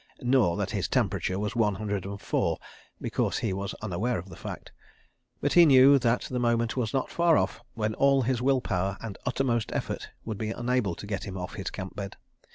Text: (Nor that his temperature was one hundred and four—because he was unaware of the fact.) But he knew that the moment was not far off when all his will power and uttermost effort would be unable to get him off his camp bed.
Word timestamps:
(Nor 0.23 0.57
that 0.57 0.71
his 0.71 0.87
temperature 0.87 1.37
was 1.37 1.55
one 1.55 1.75
hundred 1.75 2.05
and 2.05 2.19
four—because 2.19 3.37
he 3.37 3.53
was 3.53 3.75
unaware 3.83 4.17
of 4.17 4.29
the 4.29 4.35
fact.) 4.35 4.71
But 5.41 5.53
he 5.53 5.63
knew 5.63 5.99
that 5.99 6.21
the 6.21 6.39
moment 6.39 6.75
was 6.75 6.91
not 6.91 7.11
far 7.11 7.37
off 7.37 7.61
when 7.75 7.93
all 7.93 8.23
his 8.23 8.41
will 8.41 8.61
power 8.61 8.97
and 9.01 9.15
uttermost 9.27 9.71
effort 9.73 10.09
would 10.25 10.39
be 10.39 10.49
unable 10.49 10.95
to 10.95 11.05
get 11.05 11.25
him 11.25 11.37
off 11.37 11.53
his 11.53 11.69
camp 11.69 11.95
bed. 11.95 12.17